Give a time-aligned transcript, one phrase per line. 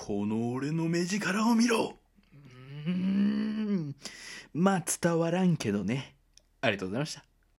[0.00, 1.98] この俺の目力を見ろ。
[2.86, 3.96] うーん。
[4.54, 6.14] まあ伝わらんけどね。
[6.60, 7.27] ありがとうございました。